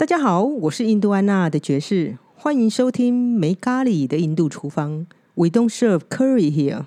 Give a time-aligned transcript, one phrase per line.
[0.00, 5.06] 大家好，我是印度安娜的爵士，欢迎收听没咖喱的印度厨房。
[5.34, 6.86] We don't serve curry here。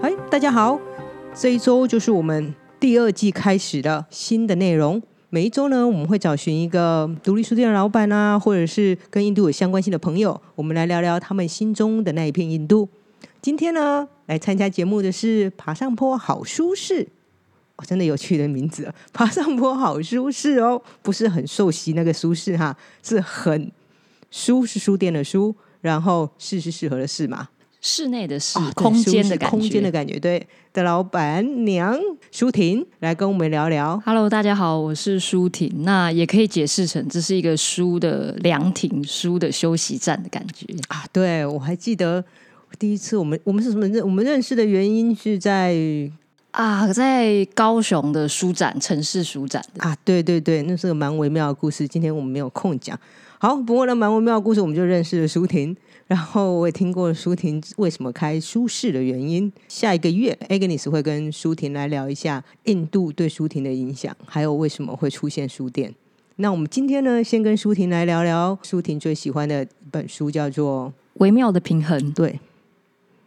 [0.00, 0.80] 嗨，大家好，
[1.34, 5.00] 这一周就是我们第二季开始的新的内容。
[5.30, 12.88] 每一周呢，我们会找寻一个独立书店的老板啊，或者是跟印度有相关性的朋友，我们来聊聊他们心中的那一片印度。
[13.40, 17.06] 今天呢，来参加节目的是爬上坡好舒适，
[17.76, 23.70] 哦，真的有趣的名字，爬上坡好舒适哦，不是很受洗那个舒适哈，是很
[24.32, 27.48] 书是书店的书，然后适是适合的适嘛，
[27.82, 29.56] 室内的室，啊空间的感觉。
[29.56, 31.98] 空间的感觉，对的老板娘
[32.30, 34.00] 舒婷来跟我们聊聊。
[34.06, 35.82] Hello，大家好，我是舒婷。
[35.82, 40.64] 那也可以解释成这是一个书的凉亭、书的休息站的感觉。
[40.86, 42.24] 啊，对，我还记得
[42.78, 45.76] 第一次我们我们是什么认我们认识的原因是在
[46.52, 52.96] 啊，在高雄的书展，城市书展的啊，对对对，那是个蛮微妙的故事，今天我们没有空讲。
[53.40, 55.76] 好，不过呢，蛮微妙的故事，我们就认识了舒婷，
[56.12, 59.50] 然后我也听过舒婷为什么开书市的原因。
[59.66, 65.94] 下一个月，Agnes 会跟舒婷来聊一下印度对舒婷的影响，还有为什么会出现书店。
[66.36, 72.12] 那我们今天呢，先跟舒婷来聊聊舒婷最喜欢的一本书，叫做微妙的平衡。
[72.12, 72.38] 对，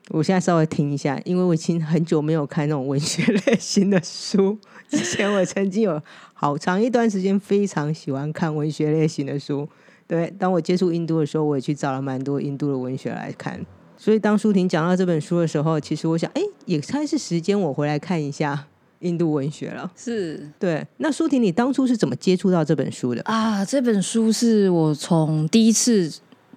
[0.09, 4.55] 我现在稍微听一下，因为我已经很久没有看那种文学类型的书。
[4.87, 5.99] 之前我曾经有
[6.35, 9.67] 好长一段时间非常喜欢看文学类型的书。
[10.07, 13.59] 对，当我接触印度的时候，我也去找了蛮多印度的文学来看。
[13.97, 18.67] 所以当舒婷讲到这本书的时候，其实我想，哎，也该是时间我回来看一下
[18.99, 19.89] 印度文学了。
[19.95, 23.21] 是对，那舒婷，你当初是怎么接触到这本书的？
[23.23, 26.11] 啊，这本书是我从第一次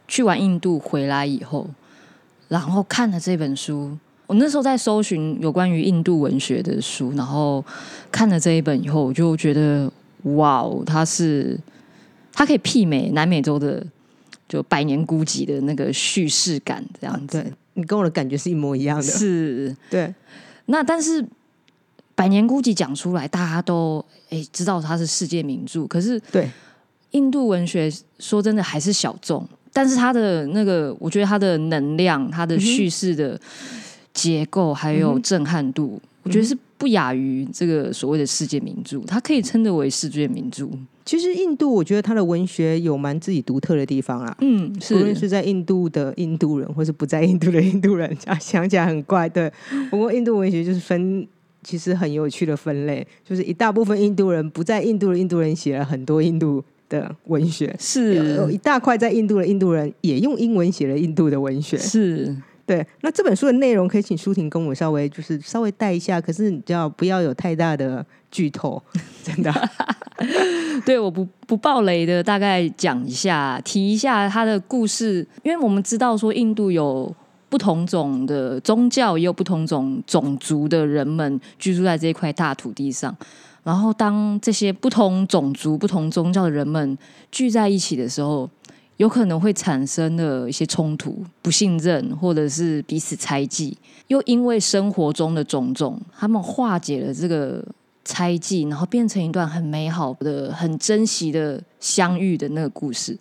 [0.06, 1.66] 去完印度回来以后，
[2.48, 3.96] 然后看了这本书。
[4.26, 7.64] 我那时候在搜寻有关于印度文学的书，然后
[8.12, 9.90] 看了这一本以后，我就觉得
[10.34, 11.58] 哇哦，它是
[12.38, 13.84] 它可以媲美南美洲的
[14.48, 17.42] 就百年孤寂的那个叙事感，这样子。
[17.42, 19.02] 对你跟我的感觉是一模一样的。
[19.02, 19.76] 是。
[19.90, 20.14] 对，
[20.66, 21.26] 那但是
[22.14, 26.48] 百年孤寂讲出来，大家都诶知道它是世界名著，可是对，
[27.10, 33.40] 印度文学说真的还是小众，但是它的那个，我觉得它的能量、它的叙事的
[34.14, 40.66] 结构还有震撼度，我觉得是不亚于这个所谓的世界名著，它可以称得为世界名著。
[41.04, 44.36] 其实印度，我觉得它的文学有蛮自己独特的地方啦。
[44.40, 49.28] 嗯，无论是在印度的印度人，或是不在印度的印度人，啊，想起来很怪。
[49.28, 49.50] 对，
[49.90, 51.26] 不过印度文学就是分，
[51.62, 61.78] 其实很有趣的分类，就是一大部分印度人不在印度的印度人写了很多印度的文学，是有一大块在印度的印度人也用英文写了印度的文学。
[61.78, 62.36] 是，
[62.68, 68.80] 对，那这本书的内容可以请舒婷跟我稍微就是稍微带一下，可是你知道不要有太大的剧透，
[69.24, 69.50] 真的。
[70.84, 77.10] 对，我不不爆雷的，大概讲一下，提一下它的故事，因为我们知道说印度有
[77.48, 83.16] 不同种的宗教，也有不同种种族的人们居住在这一块大土地上。
[83.64, 86.96] 然后，当这些不同种族、不同宗教的人们
[87.30, 88.48] 聚在一起的时候，
[88.98, 93.76] 有可能会产生的一些冲突、不信任，或者是彼此猜忌。
[94.08, 97.64] 又因为生活中的种种，他们化解了这个
[98.04, 103.16] 猜忌，然后变成一段很美好的、很珍惜的相遇的那个故事。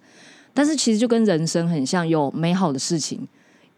[0.54, 3.28] 但是其实就跟人生很像，有美好的事情，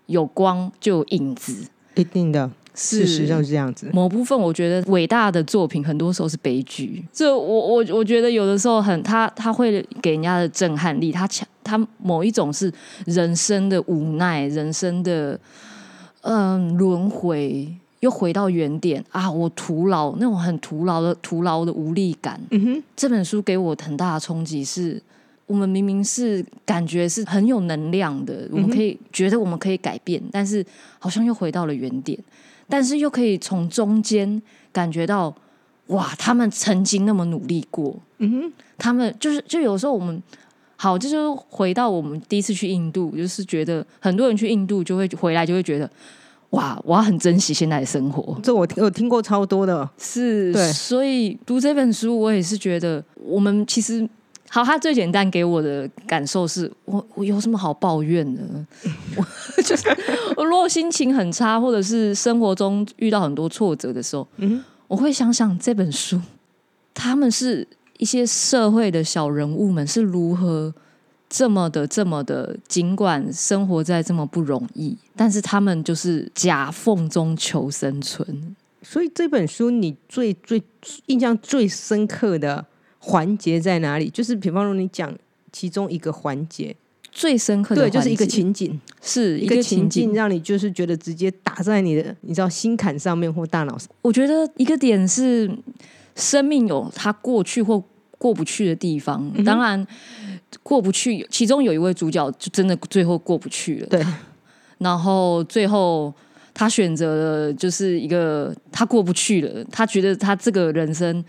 [0.06, 1.68] 有光就有影子。
[1.96, 2.50] 一定的，
[2.80, 3.90] 事实上是这样子。
[3.92, 12.72] 某部分我觉得伟大的作品很多时候是悲剧，这我我我觉得有的时候很他他会给人家的震撼力，他强他某一种是
[13.06, 15.38] 人生的无奈，人生的
[16.22, 17.68] 嗯轮回，
[18.00, 22.40] 又回到原点啊，我徒劳那种很徒劳的徒劳的无力感。
[22.52, 25.02] 嗯哼，这本书给我很大的冲击是。
[25.50, 30.64] 我们明明是感觉是很有能量的，我们可以觉得我们可以改变，但是
[31.00, 32.16] 好像又回到了原点。
[32.70, 35.36] 但是又可以从中间感觉到，
[35.88, 40.22] 哇，他们曾经那么努力过，嗯哼，他们就是就有时候我们
[40.76, 45.90] 好，这就回到我们第一次去印度，就是觉得很多人去印度就会回来就会觉得，
[46.52, 49.90] 哇，我要很珍惜现在的生活，这我听我听过超多的。
[49.98, 54.08] 是，对所以读这本书，我也是觉得我们其实。
[54.50, 58.42] 好，他最简单给我的感受是我我有什么好抱怨的？
[59.16, 59.88] 我就是
[60.36, 66.20] 我如果心情很差，或者是生活中遇到很多挫折的时候，嗯我会想想这本书，
[66.96, 67.68] 他们是
[68.00, 70.74] 一些社会的小人物们是如何
[71.30, 78.56] 这么的这么的，尽管生活在这么不容易，但是他们就是夹缝中求生存。
[78.82, 80.60] 所以这本书你最最
[81.06, 82.66] 印象最深刻的
[83.00, 84.10] 环节在哪里？
[84.10, 85.14] 就是比方说你讲
[85.52, 86.76] 其中一个环节，
[87.12, 90.14] 最深刻的对，就是一个情景，是一个情境，。
[90.14, 93.90] 让你就是觉得直接打在你的你知道心坎上面或大脑上。
[94.02, 95.50] 我觉得一个点是，
[96.16, 97.84] 生命有它过去或
[98.18, 99.32] 过不去的地方。
[99.36, 99.88] 嗯当然，
[100.62, 103.88] 过不去，其中有一位主角就真的最后过不去了。
[103.88, 104.06] 对，
[104.80, 106.14] 然后最后
[106.54, 107.16] 他选择
[107.48, 111.24] 了就是一个他过不去了，他觉得他这个人生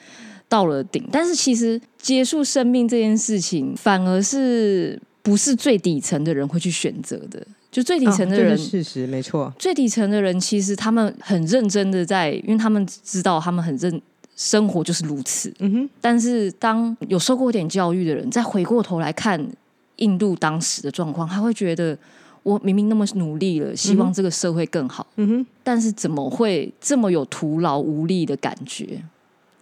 [0.51, 7.41] 到了顶，但是其实结束生命这件事情，反而是不是最底层的人会去选择的？
[7.71, 9.53] 就最底层的人，是事实，没错。
[9.57, 14.03] 最底层的人，其实他们很认真的在，因为他们知道他们很认
[14.35, 15.55] 生活就是如此。
[15.61, 19.41] 嗯哼，但是当有受过一点教育的人，再回过头来看
[19.97, 21.97] 印度当时的状况，他会觉得
[22.43, 29.01] 我明明那么努力了，希望这个社会更好，嗯哼，但是怎么会这么有徒劳无力的感觉？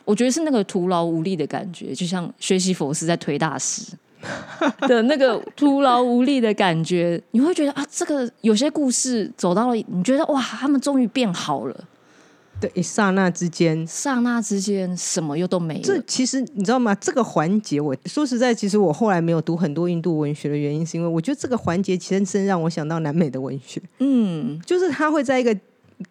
[0.09, 3.93] 我觉得是那个徒劳无力的感觉，就像学习佛是在推大师
[4.89, 11.85] 的那个徒劳无力的感觉，你会觉得啊，这个有些故事走到了，你觉得哇，他们终于变好了，
[12.59, 15.83] 对，一刹那之间，刹那之间什么又都没了。
[15.83, 16.95] 这其实你知道吗？
[16.95, 25.55] 这个环节，我说实在，其实我后来没有读很多印度文学的原因，是因为我觉得这个环节其实真让我想到南美的文学，嗯，就是他会在一个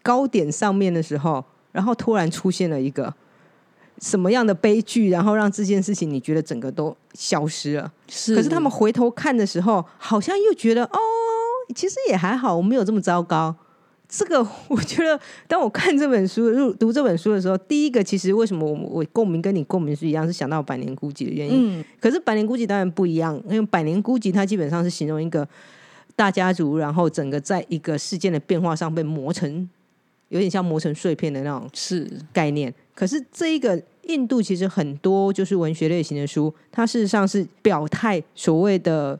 [0.03, 3.11] 高点上面的时候，然后突然出现了一个
[3.99, 7.91] 什么样的悲剧，然后让这件事情你觉得整个都消失了。
[8.07, 8.35] 是。
[8.35, 10.99] 可是他们回头看的时候，好像又觉得哦，
[11.75, 13.55] 其实也还好，我没有这么糟糕。
[14.09, 14.39] 这个
[14.69, 21.79] 我觉得，当我看这本书、入读这本书的时候，第一个其实为什么我我共鸣跟你共鸣是一样，是想到百年孤寂的原因。
[21.79, 25.45] 嗯，可是百年孤寂当然不一样，因为百年孤寂它基本上是形容一个
[26.15, 29.69] 大家族，然后整个在一个事件的变化上被磨成，
[30.29, 32.73] 有点像磨成碎片的那种是概念。
[32.97, 39.19] 可是这一个印度其实很多就是文学类型的书，它事实上是表态所谓的。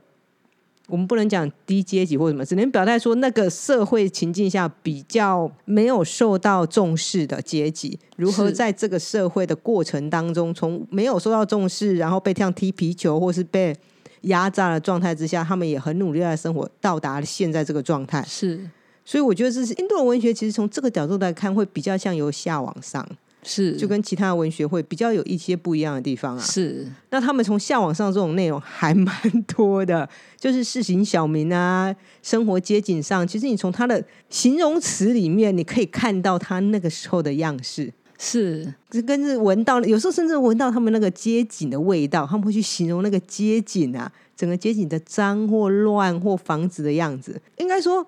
[0.88, 13.76] 我们不能讲低阶级或什么，只能表态说那个社会情境下比较没有受到重视的阶级，如何在这个社会的过程当中，从没有受到重视，然后被这样踢皮球，或是被
[14.22, 18.24] 压榨的状态之下，他们也很努力在生活，到达了现在这个状态。
[18.26, 18.58] 是
[19.04, 23.06] 所以我觉得这是印度的文学，其实从这个角度来看，会比较像由下往上。
[23.48, 26.40] 是，就跟其他的文学会比较有一些不一样的地方啊。
[26.42, 29.10] 是那他们从下往上这种内容还蛮
[29.46, 30.06] 多的，
[30.36, 37.90] 就是市井小民啊，生活街景上，其实你从他的形容词里面，你可以看到他那个时候的样式。
[38.20, 47.40] 是这跟是闻到，有时候甚至闻到他们那个街景的味道，他们会去形容那个街景啊，整个街景的脏或乱或房子的样子。
[47.58, 48.04] 应该说，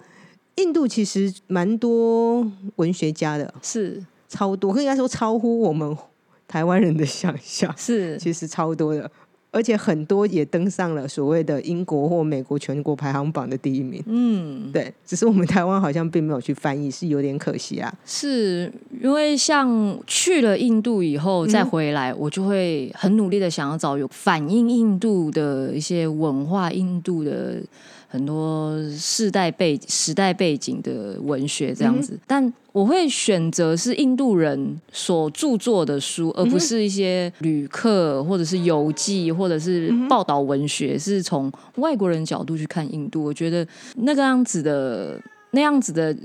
[0.56, 2.44] 印度其实蛮多
[2.74, 5.94] 文学家的，是超多，应该说超乎我们
[6.48, 8.16] 台湾人的想象， 是。
[8.16, 9.10] 其实超多的，
[9.50, 14.02] 而且很多也登上了所谓的英国或美国全国排行榜的第一名。
[14.06, 17.92] 嗯，对，只是我们台湾好像并没有去翻译，是有点可惜啊。
[18.06, 18.72] 是
[19.02, 27.60] 因为像去了印度以后嗯再回来，我就会很努力的想要找有反映印度的一些文化、印度的
[28.10, 43.22] 很多世代背时代背景的文学这样子，但我会选择是印度人所著作的书，而不是一些旅客或者是游记或者是报道文学，是从外国人角度去看印度。
[43.22, 43.64] 我觉得
[43.98, 45.20] 那个样子的
[45.52, 46.16] 那样子的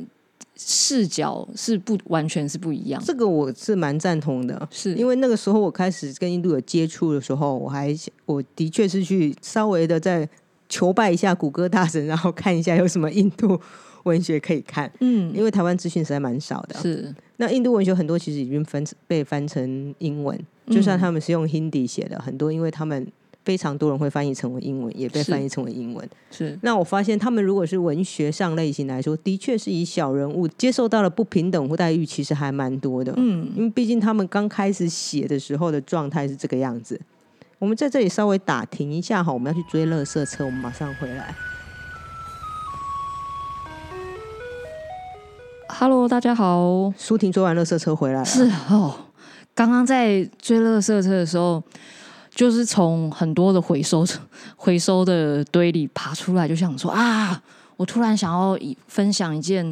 [0.58, 4.96] 视角是不完全是不一样，这个我是蛮赞同的，是。
[4.96, 10.27] 因为那个时候我开始跟印度有接触的时候，我还我的确是去稍微的在
[10.75, 13.58] 求拜一下谷歌大神，然后看一下有什么印度
[14.03, 16.77] 文学可以看，嗯因为台湾资讯实在蛮少的。
[16.82, 20.38] 是那印度文学很多其实已经翻被翻成英文，
[20.70, 23.08] 就算他们是用 Hindi 写的，很多因为他们
[23.46, 26.05] 非常多人会翻译成为英文，也被翻译成为英文。
[26.29, 33.13] 是那我发现他们如果是文学上类型来说，的确是以小人物接受到了不平等或待遇，其实还蛮多的。
[33.15, 37.00] 嗯因为毕竟他们刚开始写的时候的状态是这个样子。
[37.57, 41.33] 我们在这里稍微打停一下哈，我们要去追垃圾车，我们马上回来。
[45.69, 48.93] ，Hello，大家好，舒婷追完垃圾车回来了，是哦，
[49.53, 51.63] 刚刚在追垃圾车的时候。
[52.35, 54.05] 就是从很多的回收
[54.57, 57.41] 回收的堆里爬出来，就想说啊，
[57.77, 59.65] 我突然想要以分享一件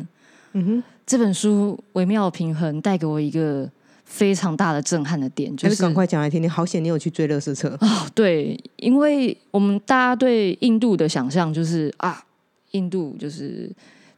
[0.54, 3.70] 嗯哼，这本书微妙平衡带给我一个
[4.14, 6.48] 非常大的震撼的点，就是赶快讲来听听。
[6.48, 12.24] 好险你有去追乐色车，哦，对，因为我们大家对印度的想象就是啊，
[12.72, 13.68] 印度就是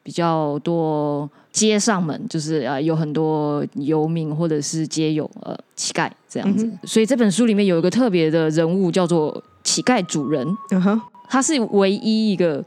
[0.04, 12.62] 比较多街上们，就是啊有很多游民或者是街友呃乞丐这样子，所以这本书里面有一个特别的人物叫做乞丐主人，嗯哼，他是唯一一个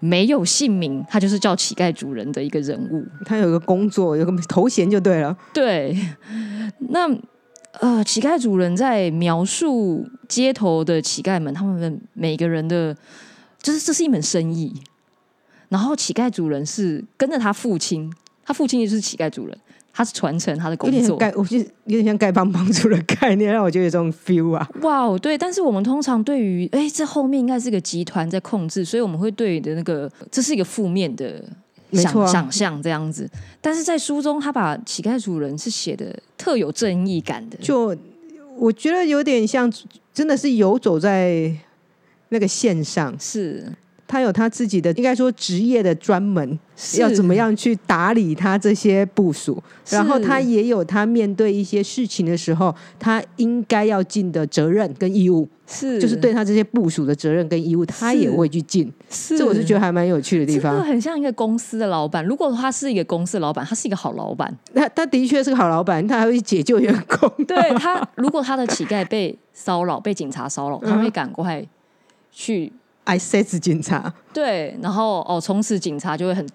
[0.00, 3.04] 没有姓名，他就是叫乞丐主人的一个人物。
[3.24, 5.36] 他有个工作，有个头衔就对了。
[5.52, 5.96] 对，
[6.90, 7.08] 那
[7.80, 12.96] 呃，乞丐主人在描述街头的乞丐们，他们每个人的，
[13.60, 14.72] 就是这是一门生意。
[15.68, 18.12] 然后乞丐主人是跟着他父亲，
[18.44, 19.58] 他父亲也是乞丐主人，
[19.98, 20.96] 他是传承他的工作。
[20.96, 24.70] 点像丐，我觉得有点像丐帮帮主的概念，让我觉得有这种 feel 啊。
[24.82, 31.42] 哇哦，对，但是我们通常对于，哎，这后面应该是个集团在控制，所以我们会对你的那个，这是一个负面的
[31.94, 33.28] 想、啊想象这样子。
[33.60, 37.96] 但是在书中，他把乞丐主人是写的特有正义感的，就
[38.56, 39.68] 我觉得有点像，
[40.14, 41.52] 真的是游走在
[42.28, 43.12] 那个线上。
[43.18, 43.66] 是
[44.08, 46.58] 他有他自己的，应该说职业的专门，
[46.98, 58.90] 要怎么样去打理他这些部署，然后他也有他面对一些事情的时候，他应该要尽的责任跟义务，是，就是对他这些部署的责任跟义务，他也会去尽。
[59.10, 60.82] 是，这我是觉得还蛮有趣的地这个方。
[60.82, 62.24] 很像一个公司的老板。
[62.24, 64.50] 如果他是一个公司的老板，他是一个好老板。
[64.74, 67.30] 他他的确是个好老板，他还会去解救员工。
[67.44, 71.62] 对他， 如果他的乞丐被骚扰、被警察骚扰，他会赶快
[72.32, 72.72] 去
[73.08, 76.46] ，I says 警察，对，然后哦，从此警察就会很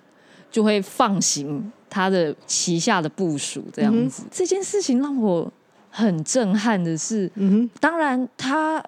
[0.51, 4.21] 就会放行他的旗下的部署，这样子。
[4.29, 5.51] 这件事情让我
[5.89, 8.83] 很震撼的是，嗯当然他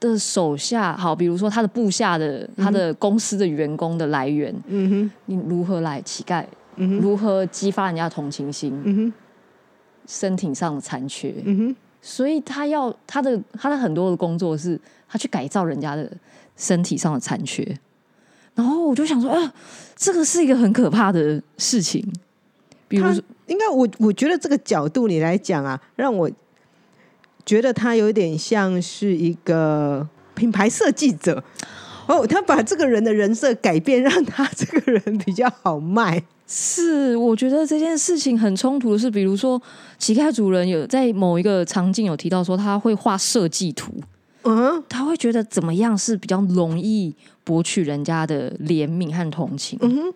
[0.00, 6.42] 的手下，好，比如说他的部下的、他的公司的员工的来源，嗯哼，你如何来乞丐，
[6.76, 9.12] 嗯哼，如何激发人家的同情心，嗯哼，
[10.06, 16.10] 身体上的残缺，嗯哼，所以他要他的他的很多的工作是他去改造人家的
[16.60, 17.66] 身体上的残缺，
[18.54, 19.52] 然后我就想说，啊，
[19.96, 22.06] 这个是一个很可怕的事情。
[22.86, 26.30] 比如他说，应该我我觉得这个角度你来讲啊，让我
[27.46, 31.42] 觉得他有点像是一个品牌设计者。
[32.06, 36.20] 哦，他把这个人的人设改变，让他这个人比较好卖。
[36.52, 39.62] 是我觉得这件事情很冲突的是，比如说
[39.96, 43.94] 乞丐主人有在某一个场景有提到说他会画设计图，
[44.42, 44.82] 嗯？
[44.88, 49.78] 他会觉得怎么样是比较容易博取人家的怜悯和同情。
[49.82, 50.14] 嗯哼，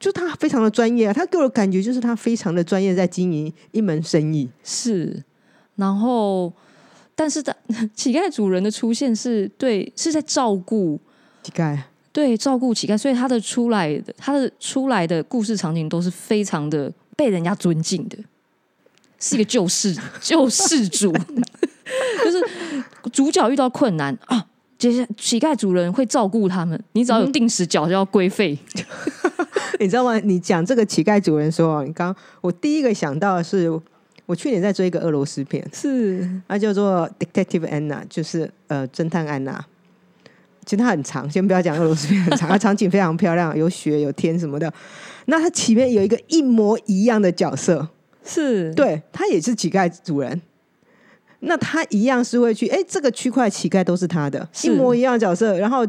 [0.00, 4.48] 就他非常的专业啊，他给我的感觉就是他非常的专业，在经营一门生意。
[4.64, 5.22] 是，
[5.76, 6.52] 然后，
[7.14, 7.56] 但是的
[7.94, 10.98] 乞丐主人的出现是对是在照顾。
[11.42, 11.78] 乞丐，
[12.12, 18.18] 对照顾乞丐，所以他的出来的他的出来的故事场景都是非常的被人家尊敬的，
[19.18, 21.12] 是一个救世 救世主，
[22.24, 22.44] 就是
[23.12, 24.46] 主角遇到困难啊。
[24.78, 28.58] 接下乞丐主人会照顾他们，你只要有定时缴就要规费，
[29.78, 30.18] 你知道吗？
[30.18, 33.70] 你讲这个乞丐主人说，你刚我第一个想到的是，
[34.26, 39.64] 我去年在追一个俄罗斯片，是它叫做 Detective Anna，就是呃侦探安娜。
[40.64, 44.72] 其实它很长，先不要讲俄罗斯片很长， 它场景非常漂亮，有雪有天什么的。
[45.26, 47.88] 那它前面有一个一模一样的角色，
[48.24, 50.42] 是，对他也是乞丐主人。
[51.44, 55.58] 那他一样是会去，哎，这个区块乞丐都是他的，一模一样的角色。
[55.58, 55.84] 然后，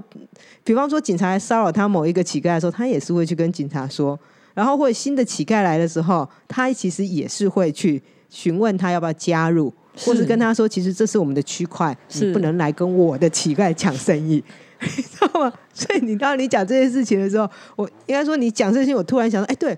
[0.63, 4.19] 比方说警察来骚扰他某一个乞丐的时候，他也是会去跟警察说。
[4.53, 14.43] 然后或者新的乞丐来的时候，他其实也是会去询问他要不要加入，或是跟他说，其实这是我们的区块，是你不能来跟我的乞丐抢生意，
[14.81, 15.53] 你知道吗？
[15.73, 19.77] 所以你当你讲这件事情的时候，我应该说你讲这些，我突然想到，哎，对，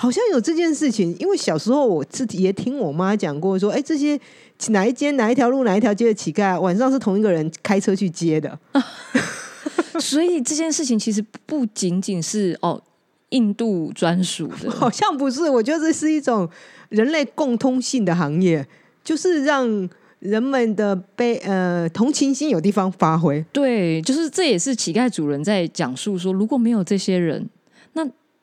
[0.00, 4.18] 好像有这件事情，因为小时候我自己也听我妈讲过，说，哎，这些
[4.68, 8.58] 哪一间哪一条路哪一条街的乞丐，晚上是同一个人开车去接的，
[10.00, 12.82] 所以这件事情其实不仅仅是哦
[13.28, 16.48] 印度专属的， 好像不是，我觉得这是一种
[16.88, 18.66] 人类共通性的行业，
[19.04, 19.86] 就是让
[20.20, 23.44] 人们的悲呃同情心有地方发挥。
[23.52, 27.59] 对，就是这也是乞丐主人在讲述说，如果没有这些人，那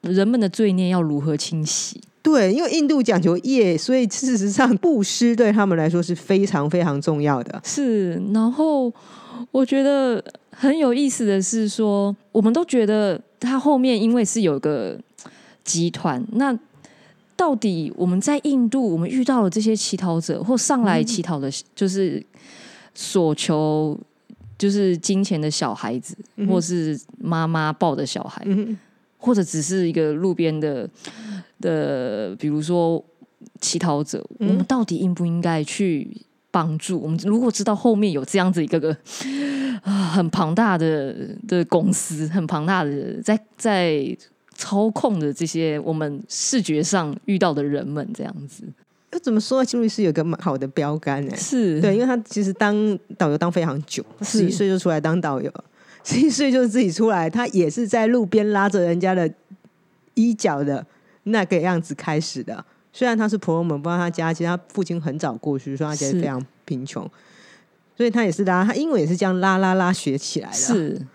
[0.01, 2.01] 人们的罪孽要如何清洗？
[2.22, 7.62] 对，因为印度讲求业，所以事实上布施对他们来说是非常非常重要的。
[7.63, 8.92] 是，然后
[9.51, 15.00] 我觉得很有意思的是说，我们都觉得他后面因为是有个
[15.63, 16.58] 集团，那
[17.38, 22.22] 到底我们在印度，我们遇到了这些乞讨者或上来乞讨的，就是
[22.94, 23.98] 所求
[24.58, 26.18] 就是金钱的小孩子，
[26.50, 28.77] 或是妈妈抱的小孩，嗯
[29.17, 30.89] 或者只是一个路边的
[31.59, 33.03] 的，比如说
[33.59, 34.47] 乞讨者，嗯。
[34.50, 36.09] 我们到底应不应该去
[36.51, 37.00] 帮助？
[37.00, 38.95] 我们如果知道后面有这样子一个个
[39.81, 41.15] 啊很庞大的
[41.47, 44.17] 的公司，很庞大的在在
[44.55, 48.63] 操控的这些我们视觉上遇到的人们，这样子。
[49.12, 49.63] 要怎么说？
[49.63, 51.79] 金律师有个蛮好的标杆哎、是。
[51.79, 52.75] 对，因为他其实当
[53.17, 54.39] 导游当非常久，是。
[54.39, 55.50] 十一岁就出来当导游，
[56.08, 59.30] 十一岁就是自己出来，他也是在路边拉着人家的
[60.14, 60.86] 衣角的
[61.24, 62.64] 那个样子开始的。
[62.94, 67.04] 虽然他是婆罗门，不知道他家，其实他父亲很早过去，所以他家非常贫穷，
[67.98, 70.56] 所以他也是拉，他英文也是这样拉拉拉学起来的。
[70.56, 71.06] 是。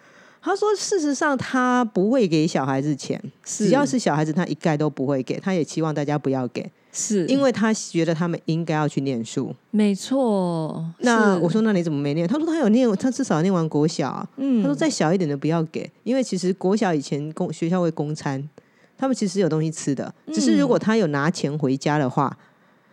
[0.42, 9.54] 他说，事实上他不会给小孩子钱，只要是小孩子，他一概都不会给，他也期望大家不要给，是因为他觉得他们应该要去念书。
[9.70, 10.84] 没错。
[10.98, 12.28] 那我说，那你怎么没念？
[12.28, 18.46] 他说他有念，他至少念完国小啊、嗯他说再小一点的不要给，因为其实国小以前公学校会供餐，
[18.98, 22.36] 他们其实有东西吃的，只是如果他有拿钱回家的话，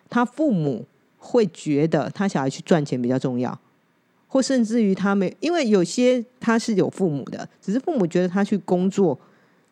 [0.09, 0.85] 他父母
[1.17, 3.59] 会觉得他小孩去赚钱比较重要，
[4.29, 9.19] 或甚至于他没，因为有些他是有父母的，只是父母觉得他去工作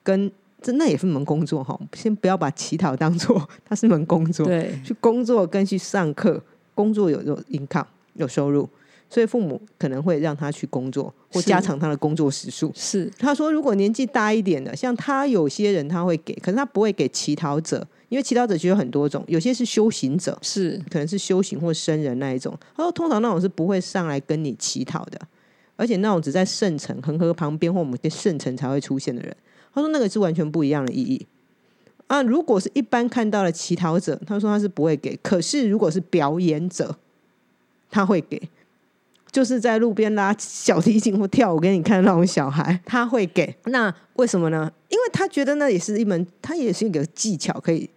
[0.04, 0.30] 跟
[0.62, 6.42] 这那也是门工作哈，先不要把乞讨当做他 是门工作，对去工作跟去上课，
[6.74, 8.68] 工作有有 income 有收入，
[9.10, 12.72] 所以父母可能会让他去工作或加长他的工作时数。
[12.74, 22.58] 是他说，如果年纪大一点的，像他有些人他会给，可是他不会给乞讨者，因为乞讨者其实有很多种，有些是修行者，是可能是修行或僧人那一种。
[22.76, 25.20] 他说，通常那种是不会上来跟你乞讨的，
[25.76, 29.38] 而且那种只在圣城、恒河旁边或我们的圣城才会出现的人。
[29.74, 31.26] 他说，那个是完全不一样的意义。
[32.08, 35.16] 啊，如果是一般看到的乞讨者，他说他是不会给。
[35.18, 36.96] 可是如果是表演者，
[37.90, 38.42] 他会给，
[39.32, 43.54] 就是在路边拉小提琴或跳舞给你看那种小孩，他会给。
[43.66, 44.72] 那为什么呢？
[44.88, 47.90] 因为他觉得那也是一门，他也是一个技巧，可以。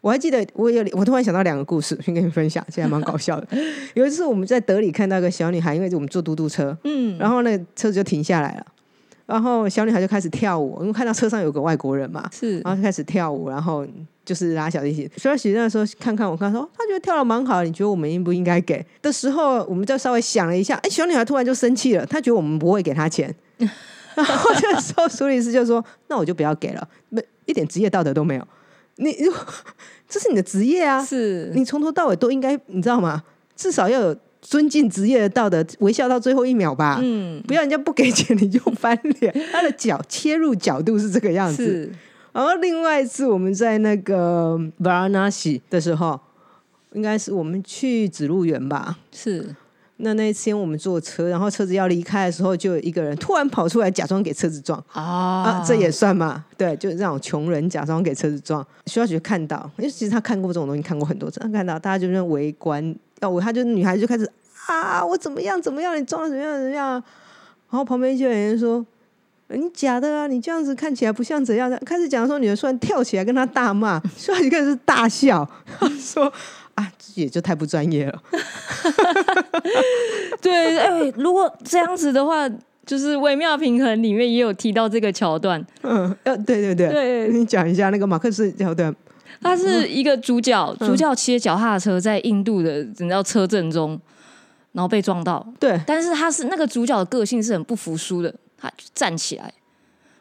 [0.00, 3.48] 我还记得，我有我突然想到两个故事，先跟你分享，现在蛮搞笑的。
[3.94, 8.66] 有一次我们在德里看到一个小女孩，因为我们坐嘟嘟车，嗯，然后那个车子就停下来了，
[9.26, 13.84] 然后小女孩就开始跳舞，因为看到车上有个外国人嘛，是然后就开始跳舞，然后
[14.24, 15.10] 就是拉小提琴。
[15.16, 18.84] 所以那时候看看我，看说他觉得跳的蛮好，你觉得我们应不应该给？
[19.02, 23.34] 的时候，我们就稍微想了一下，哎，小女孩突然就生气了，她觉得我们不会给她钱。
[24.14, 28.48] 然后这时候苏律师就说：“那我就不要给了，没一点职业道德都没有。
[28.96, 29.30] 你如
[30.08, 33.22] 这是你的职业啊，是你从头到尾都应该，你知道吗？
[33.54, 34.16] 至少要有
[34.48, 37.00] 尊敬职业的道德，微笑到最后一秒吧。
[37.02, 41.64] 嗯不要人家不给钱你就翻脸， 他的角切入角度是这个样子。
[41.64, 41.92] 是
[42.32, 46.20] 然后另外一次我们在那个 Varanasi 的时候，
[46.92, 48.98] 应该是我们去指路园吧。
[49.10, 49.52] 是
[49.96, 56.44] 那那一天我们坐车，然后车子要离开的时候，就有一个人突然跑出来，假装给车子撞啊啊，这也算嘛？
[56.56, 58.64] 对，就是那种穷人假装给车子撞。
[58.84, 64.30] 徐小雪看到，因为其实他看过这种东西，看过很多次，他看到大家就在围观，要我，他就女孩子就开始
[64.66, 66.92] 啊，我怎么样怎么样，你装的怎么样怎么样？
[66.92, 67.02] 然
[67.78, 68.84] 后旁边就有人说。
[69.48, 70.26] 你假的啊！
[70.26, 71.80] 你这样子看起来不像怎样的。
[71.86, 75.48] 开始讲的时候，女的突然跳起来跟他大骂，徐小姐开始是大笑，
[75.78, 76.24] 他说
[76.74, 78.22] ：“啊，也就太不专业了。
[80.42, 82.50] 对，哎、如果这样子的话，
[82.84, 88.92] 就是微妙平衡里面也有提到这个桥段，”嗯，呃，对对对，对你讲一下那个马克思桥段。
[89.40, 90.88] 他是一个主角，嗯。
[90.88, 94.00] 主角骑着脚踏车在印度的你知道车阵中，
[94.72, 99.52] 然后被撞到，对，但是他是那个主角的个性是很不服输的，他站起来，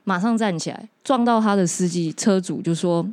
[0.03, 3.07] 马上站起来，撞到他的司机车主就说。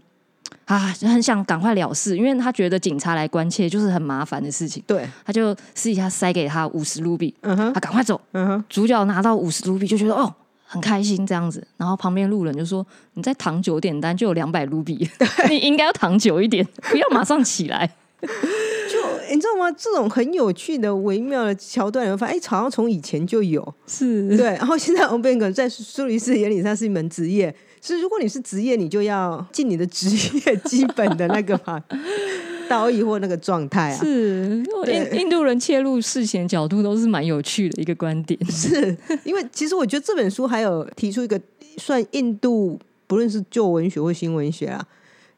[0.67, 8.19] 啊，就很想赶快了事，因为他觉得警察来关切就是很麻烦的事情，对，他就私底下塞给他五十卢比，嗯哼他，赶快走。
[8.33, 10.33] 嗯哼，主角拿到五十卢比就觉得哦
[10.73, 15.07] 很开心这样子，然后旁边路人就说：“你再躺久点单就有两百卢比，
[15.51, 17.87] 你应该要躺久一点，不要马上起来。
[18.23, 18.99] 就
[19.31, 19.71] 你知道吗？
[19.73, 27.55] 这种很有趣的、微妙的桥段，你会发现，哎，好像从以前就有。”是对，然后现在我们可能在苏黎世眼里，它是一门职业。
[27.85, 30.09] 是如果你是职业，你就要尽你的职
[30.47, 31.83] 业基本的那个嘛，
[32.69, 33.97] 道义或那个状态啊。
[33.97, 38.39] 是，对印印度人切入事情角度都是蛮有趣的一个观点。
[38.51, 41.41] 是因为其实我觉得这本书还有提出一个
[41.79, 44.87] 算印度，不论是旧文学或新文学啊，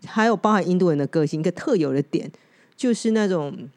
[0.06, 2.30] 还有包含印度人的个性一个特有的点，
[2.76, 3.68] 就是那种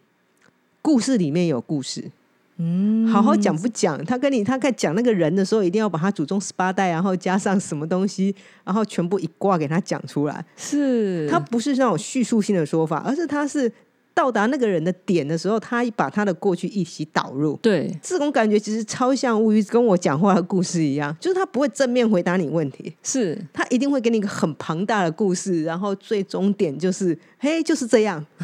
[0.82, 2.12] 故事里面有故事。
[2.60, 4.04] 嗯，好好讲不讲？
[4.06, 10.44] 他跟你他在讲那个人的时候，一定要把他祖宗十八代，然后加上什么东西，然后全部一卦给他讲出来。
[10.56, 13.72] 是他不是那种叙述性的说法，而是他是
[14.14, 17.56] 到达那个人的点的时候，他把他的过去一起导入。
[17.62, 28.26] 对这种感觉其实超像乌鱼跟我讲话的故事一样，就是他不会正面回答你问题，是他一定会给你一个很庞大的故事，然后最终点就是，嘿，就是这样。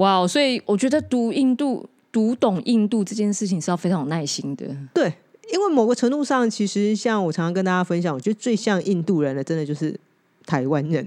[0.00, 4.66] 哇，所以我觉得读印度、读懂印度这件事情是要非常有耐心的。
[4.94, 5.12] 对，
[5.52, 9.94] 因为某个程度上，其实像我常常跟大家分享，我觉得最像印度人的，真的就是
[10.46, 11.06] 台湾人。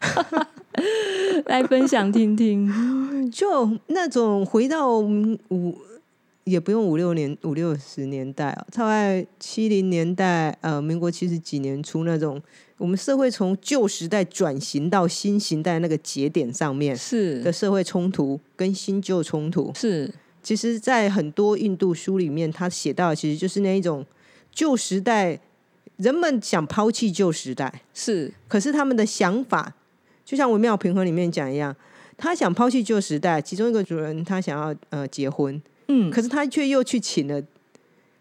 [1.46, 2.70] 来分享听听，
[3.32, 5.78] 就那种回到五
[6.44, 12.40] 也不用五六年五六十年代啊，大概七零年代呃，民国七十几年初那种，
[12.78, 20.10] 我们社会从旧时代转型到新时代那个节点上面是的社会冲突跟新旧冲突，是
[20.42, 24.06] 其实，在很多印度书里面，他写到的其实就是那一种
[24.52, 25.38] 旧时代
[25.96, 29.74] 人们想抛弃旧时代，是，可是他们的想法。
[30.24, 31.74] 就像《微妙平衡》里面讲一样，
[32.16, 37.42] 他想抛弃旧时代，其中一个主人他想要呃结婚，嗯，可是他却又去请了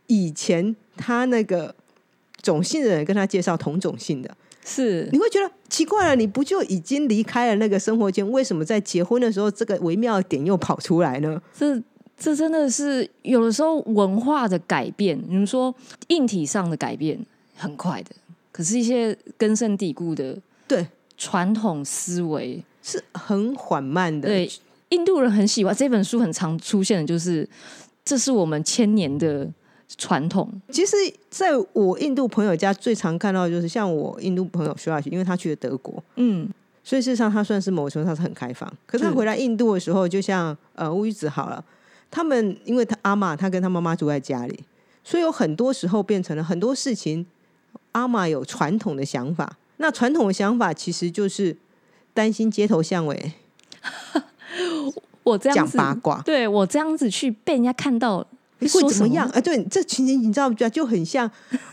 [0.07, 1.75] 以前他那个
[2.41, 11.41] 种姓的人跟他介绍同种姓的，是你会觉得奇怪了，你不就已经离开了那个生活圈，为什么在结婚的时候这个微妙点又跑出来呢？
[11.57, 11.81] 这
[12.17, 15.73] 这真的是有的时候文化的改变，你们说
[16.09, 17.17] 硬体上的改变
[17.55, 18.11] 很快的，
[18.51, 20.85] 可是一些根深蒂固的对。
[21.19, 24.27] 传统思维是很缓慢的。
[24.27, 24.47] 对，
[24.89, 27.49] 印度人很喜欢这本书，很常出现的就是
[28.05, 29.49] 这是我们千年的
[29.95, 30.49] 传统。
[30.69, 30.95] 其实，
[31.29, 36.49] 在我印度朋友家最常看到的就是像我印度朋友说下去，因为他去了德国，嗯，
[36.83, 38.71] 所以事实上他算是某程度上是很开放。
[38.85, 41.63] 可是他回来印度的时候，就像呃乌鱼子好了，
[42.11, 44.59] 他们因为他阿玛他跟他妈妈住在家里，
[45.03, 47.25] 所以有很多时候变成了很多事情，
[47.93, 49.57] 阿玛有传统的想法。
[49.77, 51.55] 那传统的想法其实就是
[52.13, 53.33] 担心街头巷尾，
[55.23, 58.25] 我这样子讲八卦，对我这样子去被人家看到
[58.59, 59.27] 会怎么样？
[59.29, 60.55] 啊，对，这情景你知道不？
[60.69, 61.29] 就很像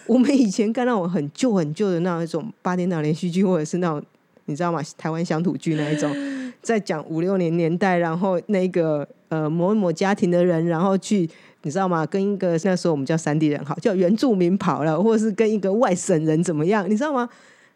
[0.06, 4.02] 我们以前看那种很旧很旧的那一种八点档连续剧，或者是那种
[4.46, 4.82] 你知道吗？
[4.98, 6.14] 台湾乡土剧那一种，
[6.62, 11.28] 在讲五六年年代，然后那个呃某某家庭的人，然后去
[11.62, 12.04] 你知道吗？
[12.04, 16.88] 跟一个那时候我们叫三地人，好叫原住民跑了，或者是跟一个外省人怎么样？
[16.88, 17.28] 你知道吗？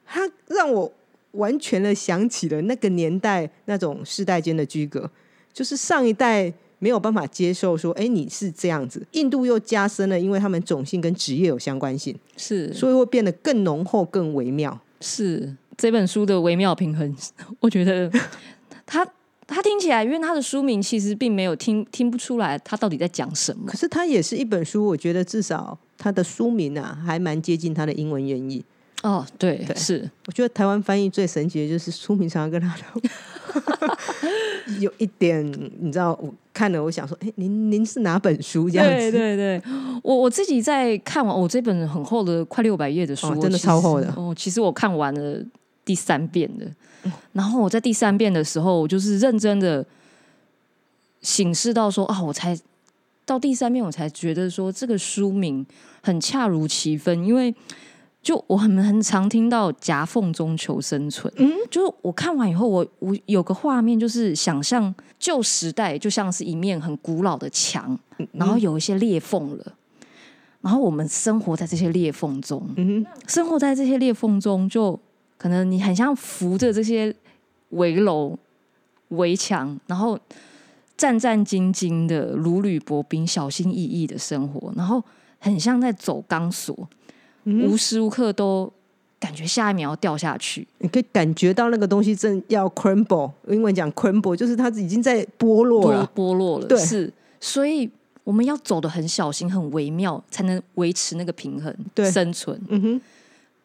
[0.07, 0.91] 他让我
[1.33, 5.11] 完全的想起了那个年代那种世代间的居隔，
[5.53, 9.07] 就是上一代没有办法接受说，哎，你是这样子。
[9.13, 14.79] 印度又加深了，因为他们种姓跟职业有相关性，是，所以会变得更浓厚、更微妙。
[15.01, 17.17] 是这本书的微妙平衡，
[17.61, 18.11] 我觉得
[18.85, 19.07] 他
[19.47, 28.65] 他听起来，因为他的书名其实并没有听听不出来他到底在讲什么，可是他也是一本书，我觉得至少他的书名啊，还蛮接近他的英文原意。
[29.05, 33.09] 哦，对，是，我觉得台湾翻译最神奇的就是书名常常跟他的
[34.81, 35.45] 有一点，
[35.81, 38.69] 你知道，我看了，我想说，哎，您您是哪本书？
[38.69, 39.63] 这样子，对对对，
[40.03, 44.35] 我我自己在看完我这本很厚的快六百页的书，真的超厚的哦。
[44.37, 45.43] 其实我看完了
[45.85, 46.67] 第三遍的，
[47.33, 49.85] 然后我在第三遍的时候，我就是认真的
[51.23, 52.59] 醒视到说啊，我才
[53.25, 55.65] 到第三遍，我才觉得说这个书名
[56.03, 57.55] 很恰如其分，因为。
[58.21, 67.99] 就我很很常听到夹缝中求生存，嗯，就是我看完以后，我我有个画面，就是想象旧时代就像是一面很古老的墙，
[68.33, 69.73] 然后有一些裂缝了，
[70.61, 74.99] 然后我们生活在这些裂缝中，嗯，生活在这些裂缝中，就
[75.39, 77.15] 可能你很像扶着这些
[77.71, 78.37] 围楼
[79.11, 80.19] 围墙，然后
[80.97, 85.03] 战战兢兢的如履薄冰，小心翼翼的生活，然后
[85.39, 86.77] 很像在走钢索。
[87.67, 88.71] 无时无刻都
[89.19, 96.67] 感觉下一秒要掉下去，你可以感觉到那个东西正要 crumble，英文讲 crumble 就是它已经在剥落了，剥落了。
[96.67, 97.91] 对，是，所以
[98.23, 101.75] 我们要走的很小心、很微妙，才能维持那个平衡、
[102.13, 102.61] 生存。
[102.69, 103.01] 嗯哼，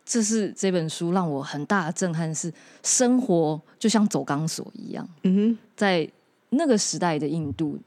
[0.04, 5.08] 这是这本书让我很大的震撼，是生活就像走钢索一样。
[5.22, 6.10] 嗯哼，在
[6.50, 7.78] 那个时代的印度，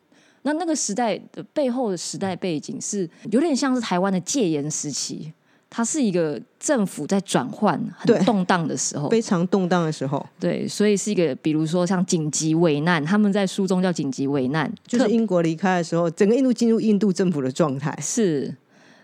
[0.42, 5.32] 那那个时代的背后的时代背景是有点像是台湾的戒严时期。
[5.76, 10.24] 它是一个政府在转换、很动荡的时候，非常动荡的时候。
[10.40, 17.94] 对，所以是一个，比如说像紧急危难，他们在书中叫紧急危难，就是英国离开的时候，整个印度进入印度政府的状态。
[18.00, 18.56] 是，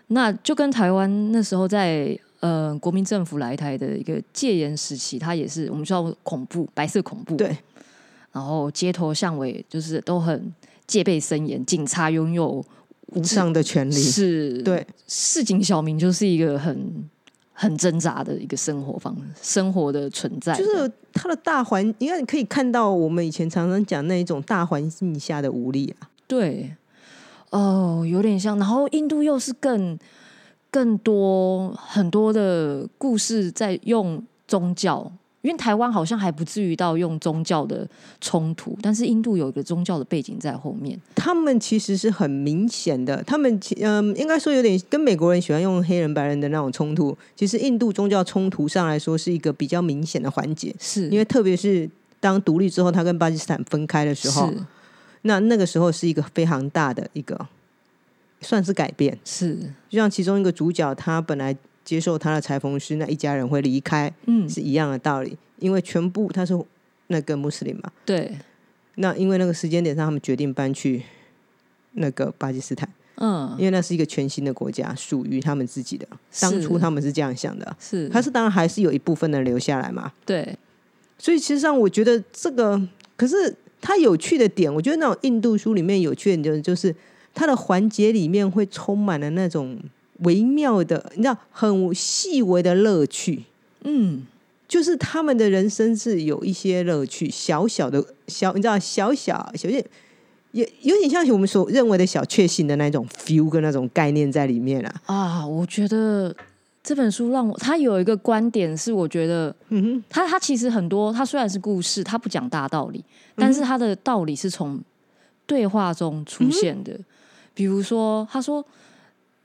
[0.07, 7.35] 那就跟台湾那时候在呃国民政府来台的一个戒严时期，它也是我们叫恐怖、白色恐怖。
[7.35, 7.55] 对，
[8.31, 10.51] 然后街头巷尾就是都很
[10.87, 12.65] 戒备森严，警察拥有。
[13.15, 17.09] 无上的权利是对市井小民就是一个很
[17.51, 26.09] 很挣扎的一个生活方生活的存在，就是它的大环，因为你可以看到我们以前常常讲那一种大环境下的无力啊。
[26.25, 26.75] 对，
[27.51, 28.57] 哦，有点像。
[28.57, 29.97] 然后印度又是更
[30.71, 35.11] 更多很多的故事，在用宗教
[35.43, 37.85] 因为台湾好像还不至于到用宗教的
[38.21, 40.99] 冲突，但是印度有一个宗教的背景在后面。
[41.15, 51.09] 他们其实是很明显的，他们其嗯、应该说有点跟美国人喜欢用黑人白人的那种冲突，其实印度宗教冲突上来说是一个比较明显的环节，是。
[51.09, 51.89] 因为特别是
[52.21, 54.49] 当独立之后，他跟巴基斯坦分开的时候，
[55.23, 57.37] 那那个时候是一个非常大的一个
[58.39, 59.57] 算是改变，是，
[59.89, 66.57] 就像其中一个主角，他本来接受他的裁缝师那一家人会离开，嗯，是一样的道理，因为全部他是
[67.07, 68.31] 那个穆斯林嘛，对，
[68.95, 71.03] 那因为那个时间点上，他们决定搬去
[71.93, 76.07] 那个巴基斯坦，嗯，因为那是一个全新的国家，属于他们自己的。
[76.39, 80.11] 当初他们是这样想的，是，他是当然还是有一部分人留下来嘛。
[80.25, 80.57] 对，
[81.17, 82.81] 所以其实上，我觉得这个，
[83.15, 86.95] 可是它有趣的点，我觉得那种印度书里面有趣的点，就是
[87.33, 89.77] 它的环节里面会充满了那种
[90.19, 93.43] 微妙的，你知道，很细微的乐趣。
[93.83, 94.23] 嗯，
[94.67, 99.83] 就是他们的人生是有一些乐趣，小小的小，你知道，小小小点，
[100.51, 105.01] 也有点像我们所认为的小确幸的那种 feel 跟那种概念在里面啊。
[105.05, 106.33] 啊，我觉得
[106.81, 113.03] 这本书让我，他有一个观点是，我觉得嗯哼，他他其实很多，他虽然是故事，他不讲大道理，
[113.35, 114.79] 但是他的道理是从
[115.45, 116.97] 对话中出现的。
[117.53, 118.65] 比如说，他说：“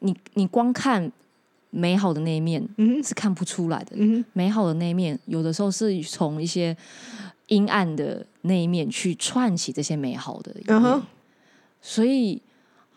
[0.01, 1.11] 你你光看
[1.71, 6.77] 美好的那一面嗯，是看不出来的，嗯，美好的那一面有的时候是从一些
[7.49, 10.67] 阴暗的那一面去串起这些美好的一面。
[10.69, 11.03] 嗯哼，
[11.81, 12.41] 所以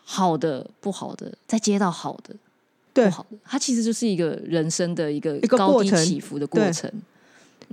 [0.04, 2.34] 好的、不好的，再接到好的、
[2.92, 6.90] 对不好的，它其实就是一个人生的一个高低起伏的过对程。
[6.94, 7.02] 嗯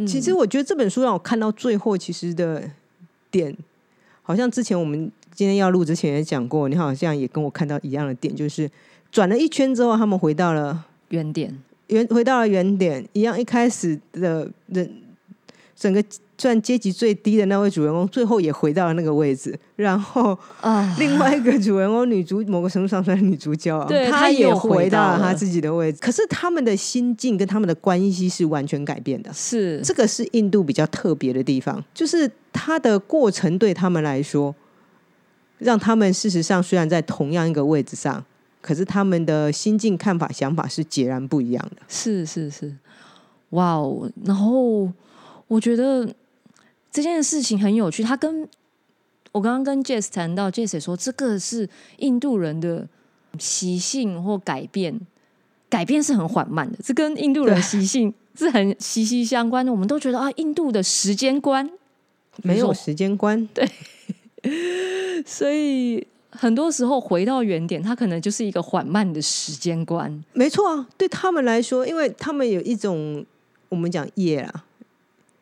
[0.08, 2.72] 其实我觉得这本书让我看到最后，其实的
[3.30, 3.54] 点，
[4.22, 8.70] 好像之前我们今天要录之前也讲过，你好像也跟我看到一样的点，就是
[9.12, 11.58] 转了一圈之后，他们回到了原点。
[11.88, 14.88] 原回到了原点，一样一开始的人
[15.76, 16.04] 整个
[16.38, 29.34] 算阶级最低的那位主人公，最后也回到了那个位置，然后啊，另外一个主人公女主某个程度上算是女主角啊，对她也回回到到了了她自己的位置，可是他们的心境跟他们的关系是完全改变的。
[29.34, 29.82] 是。
[29.84, 34.54] 这个是印度比较特别的地方，就是它的过程对他们来说，
[35.58, 38.24] 让他们事实上虽然在同样一个位置上，
[38.62, 41.82] 可是他们的心境、看法、想法是截然不一样的。
[41.88, 42.76] 是是是，
[43.52, 44.12] 哇哦！
[44.26, 44.92] 然后
[45.48, 46.14] 我觉得
[46.92, 48.48] 这件事情很有趣，他跟
[49.32, 52.88] 我刚刚跟 Jess 谈到，Jess 也说这个是印度人的
[53.38, 55.00] 习性或改变，
[55.70, 59.72] 改变是很缓慢的，这跟印度人的习性是很息息相关的。
[59.72, 61.70] 我们都觉得啊，印度的时间观
[62.44, 63.70] 没有时间观，对
[65.26, 70.24] 所以很多时候回到原点，它可能就是一个缓慢的时间观。
[70.34, 73.26] 没错啊，对他们来说，因为他们有一种
[73.70, 74.66] 我们讲业啊，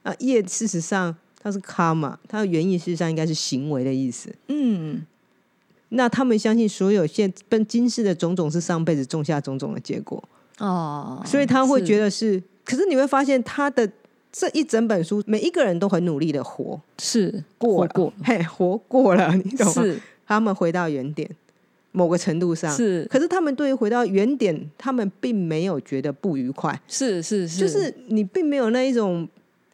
[0.04, 4.34] 啊业事实上它是 karma，它的原意事实上应该是行为的意思。
[4.48, 5.06] 嗯，
[5.90, 10.24] 那他们相信所有现跟今世的种种是上辈子种下种种的结果，
[10.60, 12.42] 哦，所以他会觉得得是。
[12.64, 13.90] 可是你会发现，他的
[14.30, 19.74] 这一整本书，每一个人都很努力的活是过过嘿，活过了，你懂吗？
[19.74, 21.30] 是他们回到原点，
[21.94, 29.28] 某个程度上是可是他们对于回到原点，他们并没有觉得不愉快，是是是，就是你并没有那一种，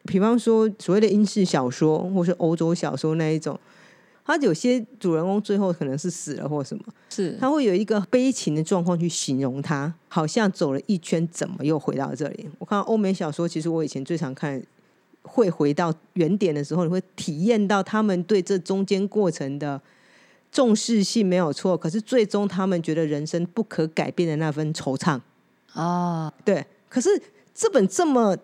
[0.04, 3.58] 比方说所谓的英式小说或是欧洲小说那一种，
[4.24, 12.48] 他有些主人公最后可能是死了或什么，是他会有一个悲情的状况去形容他，好像走了一圈，怎么又回到这里？
[12.58, 14.62] 我看到欧美小说，其实我以前最常看。
[15.26, 19.80] 会回到原点的时候，你会体验到他们对这中间过程的
[20.54, 25.20] 重视性没有错，可是最终他们觉得人生不可改变的那份惆怅。
[25.72, 27.10] 啊，对，可是
[27.52, 28.36] 这本这么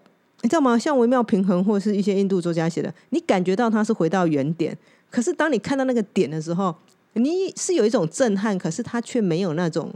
[0.43, 0.77] 你知道吗？
[0.77, 4.77] 像微妙平衡或是一些印度作家写的，你感觉到他是回到原点，
[5.09, 6.75] 可是当你看到那个点的时候，
[7.13, 9.95] 你是有一种震撼，可是他却没有那种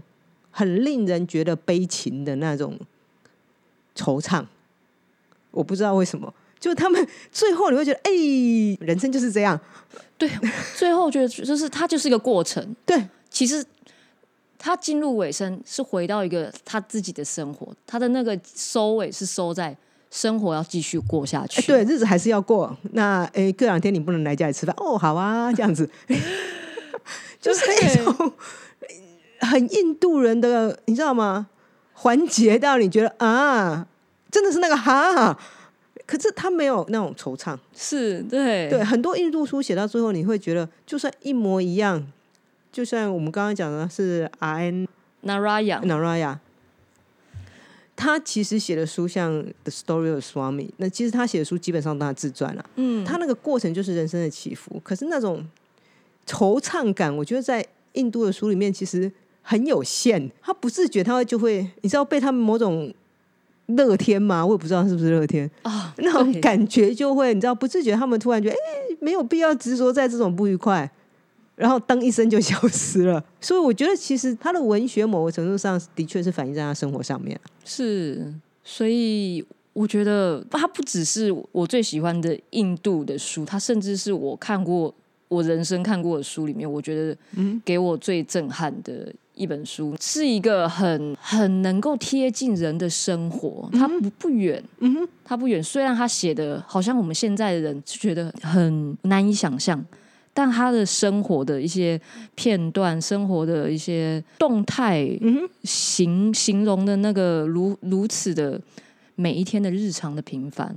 [0.52, 2.78] 很令人觉得悲情的那种
[3.96, 4.46] 惆怅。
[5.50, 8.12] 我不知道为什么，就他们最后你会觉得，哎、
[8.86, 9.58] 人生就是这样。
[10.28, 12.74] 对，最后觉得就是它就是一个过程。
[12.86, 13.64] 对，其实
[14.58, 19.76] 他进入尾声是回到一个他自己的生活，他的那个收尾是收在
[20.10, 21.60] 生活要继续过下去。
[21.60, 22.74] 哎，对，日子还是要过。
[22.92, 25.88] 那诶，过两天你不能来家里吃饭哦，好啊，这样子，
[27.40, 28.32] 就是那种
[29.40, 31.48] 很印度人的，你知道吗？
[31.92, 33.86] 环节到你觉得啊，
[34.30, 35.38] 真的是那个哈，
[36.06, 37.58] 可是他没有那种惆怅。
[37.74, 42.06] 是，对，对，很多印度书写到最后，你会觉得就算一模一样，
[42.70, 46.38] 就像我们刚刚讲的是 R N，Naraya，Naraya，
[47.96, 52.64] 他其实写的书像《The Story of Swami》，那其实他写的书基本上都是自传了。
[52.76, 55.46] 嗯，他那个过程就是人生的起伏，可是那种
[56.26, 60.30] 惆怅感，我觉得在印度的书里面其实很有限。
[60.42, 62.92] 他不自觉，他会就会，你知道被他们某种
[63.66, 64.44] 乐天嘛？
[64.44, 70.90] 我也不知道是不是乐天啊，那种感觉就会，你知道不自觉，他们突然觉得，哎、没有必要执着在这种不愉快。
[71.56, 77.40] 然后当一声就消失了，所以我觉得其实他的文学某个程度上的确是反映在他生活上面。
[77.64, 84.92] 是，所以我觉得他不只是我最喜欢的印度的书，他甚至是我看过
[85.28, 87.16] 我人生看过的书里面，我觉得
[87.64, 95.62] 给我最震撼的一本书，是一个很很能够贴近人的生活，它不不远，嗯哼，它不远。
[95.62, 99.84] 虽然他写的好像我们现在的人就觉得很难以想象。
[100.36, 102.00] 但他的生活的一些
[102.34, 108.60] 片段，生活的一些动态，嗯，形形容的那个如如此的
[109.14, 110.74] 每一天的日常的平凡，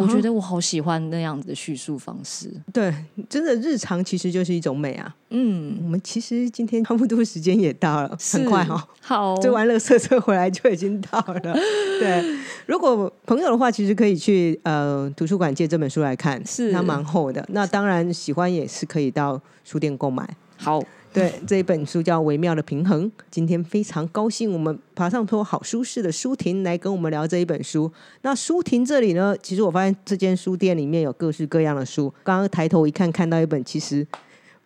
[0.00, 2.50] 我觉得得我好喜欢那样子的叙述方式。
[2.72, 2.94] 对，
[3.28, 5.14] 真的日常其实就是一种美啊。
[5.30, 11.40] 嗯，我们其实今天差不多时间也到了，很快哈、好，追完乐色车回来就已经到了。
[12.00, 12.24] 对，
[12.66, 17.44] 如果朋友的话，其实可以去呃图书馆借这本书来看，是它蛮厚的。
[17.50, 20.28] 那当然喜欢也是可以到书店购买。
[20.56, 20.80] 好，
[21.12, 23.04] 对，这一本书叫《微妙的平衡》。
[23.30, 27.92] 今天非常高兴，我们爬上坡好舒适的舒婷来跟我们聊这一本书。
[28.22, 32.12] 那舒婷这里呢，其实我发现这间书店里面有各式各样的书。
[32.24, 34.06] 刚刚抬头一看，看到一本其实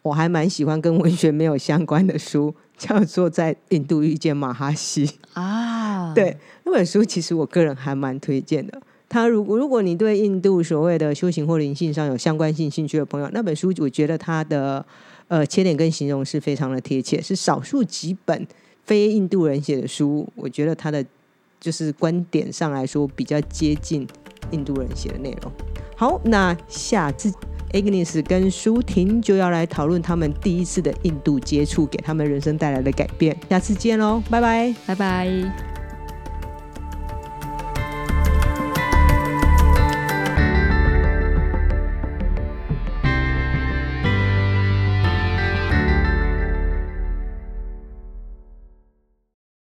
[0.03, 5.05] 我还蛮喜欢跟文学没有相关的书， 叫做《在印度遇见马哈西》。
[5.33, 8.81] 啊，对，那本书其实我个人还蛮推荐的。
[9.09, 14.85] 他如果如果你对印度所谓的修行或灵性上有相关性兴趣的朋友，那本书我觉得它的
[15.29, 18.47] 呃切点跟形容是非常的贴切，是少数几本
[18.85, 21.05] 非印度人写的书，我觉得他的
[21.59, 24.07] 就是观点上来说比较接近
[24.51, 25.53] 印度人写的内容。
[25.97, 27.33] 好，那下次
[27.73, 33.37] Agnes 跟舒婷就要来讨论他们第一次的印度接触给他们人生带来的改变。
[33.51, 34.75] 下次见喽，拜拜。
[34.87, 35.86] 拜拜。